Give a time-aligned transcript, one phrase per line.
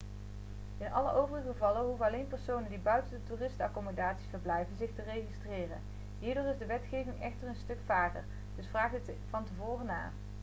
[0.79, 5.81] in alle overige gevallen hoeven alleen personen die buiten de toeristenaccommodaties verblijven zich te registreren
[6.19, 8.23] hierdoor is de wetgeving echter een stuk vager
[8.55, 10.11] dus vraag dit van tevoren na